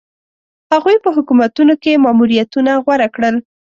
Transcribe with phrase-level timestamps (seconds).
[0.71, 3.35] هغوی په حکومتونو کې ماموریتونه غوره کړل.